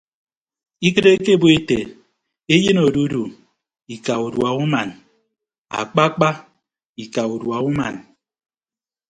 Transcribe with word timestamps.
Ikịt 0.87 1.05
ekebo 1.15 1.47
ete 1.57 1.77
eyịn 2.53 2.77
ododu 2.87 3.23
ika 3.93 4.13
udua 4.25 4.49
uman 4.63 4.89
akpakpa 5.79 6.29
ika 7.03 7.21
udua 7.35 7.57
uman. 7.69 7.95